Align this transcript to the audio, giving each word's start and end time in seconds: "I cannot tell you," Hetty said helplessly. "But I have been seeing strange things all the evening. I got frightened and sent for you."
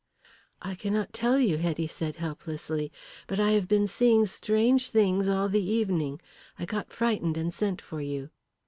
"I 0.63 0.73
cannot 0.73 1.13
tell 1.13 1.37
you," 1.37 1.59
Hetty 1.59 1.85
said 1.85 2.15
helplessly. 2.15 2.91
"But 3.27 3.39
I 3.39 3.51
have 3.51 3.67
been 3.67 3.85
seeing 3.85 4.25
strange 4.25 4.89
things 4.89 5.27
all 5.27 5.47
the 5.47 5.61
evening. 5.61 6.19
I 6.57 6.65
got 6.65 6.91
frightened 6.91 7.37
and 7.37 7.53
sent 7.53 7.83
for 7.83 8.01
you." 8.01 8.31